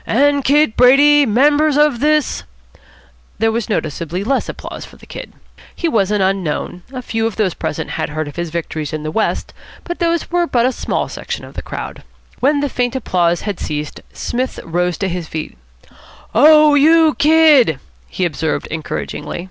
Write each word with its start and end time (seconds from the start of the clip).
"and 0.06 0.44
Kid 0.44 0.76
Brady, 0.76 1.24
members 1.24 1.78
of 1.78 2.00
this" 2.00 2.42
There 3.38 3.50
was 3.50 3.70
noticeably 3.70 4.24
less 4.24 4.46
applause 4.46 4.84
for 4.84 4.96
the 4.98 5.06
Kid. 5.06 5.32
He 5.74 5.88
was 5.88 6.10
an 6.10 6.20
unknown. 6.20 6.82
A 6.92 7.00
few 7.00 7.26
of 7.26 7.36
those 7.36 7.54
present 7.54 7.92
had 7.92 8.10
heard 8.10 8.28
of 8.28 8.36
his 8.36 8.50
victories 8.50 8.92
in 8.92 9.04
the 9.04 9.10
West, 9.10 9.54
but 9.84 9.98
these 9.98 10.30
were 10.30 10.46
but 10.46 10.66
a 10.66 10.72
small 10.72 11.08
section 11.08 11.46
of 11.46 11.54
the 11.54 11.62
crowd. 11.62 12.02
When 12.40 12.60
the 12.60 12.68
faint 12.68 12.94
applause 12.94 13.40
had 13.48 13.58
ceased, 13.58 14.02
Psmith 14.12 14.60
rose 14.64 14.98
to 14.98 15.08
his 15.08 15.28
feet. 15.28 15.56
"Oh, 16.34 16.74
you 16.74 17.14
Kid!" 17.14 17.80
he 18.06 18.26
observed 18.26 18.66
encouragingly. 18.70 19.48